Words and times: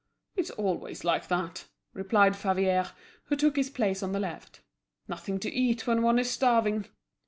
"It's 0.35 0.49
always 0.49 1.03
like 1.03 1.27
that," 1.27 1.67
replied 1.93 2.35
Favier, 2.35 2.89
who 3.25 3.35
took 3.35 3.55
his 3.55 3.69
place 3.69 4.01
on 4.01 4.13
the 4.13 4.19
left. 4.19 4.61
"Nothing 5.07 5.39
to 5.41 5.53
eat 5.53 5.85
when 5.85 6.01
one 6.01 6.17
is 6.17 6.31
starving." 6.31 6.87